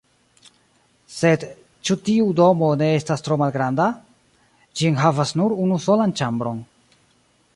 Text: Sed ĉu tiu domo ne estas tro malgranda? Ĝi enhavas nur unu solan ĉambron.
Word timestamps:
Sed 1.15 1.43
ĉu 1.89 1.97
tiu 2.07 2.25
domo 2.39 2.69
ne 2.83 2.87
estas 3.01 3.25
tro 3.27 3.37
malgranda? 3.41 3.87
Ĝi 4.79 4.89
enhavas 4.93 5.37
nur 5.43 5.57
unu 5.67 5.81
solan 5.87 6.19
ĉambron. 6.23 6.65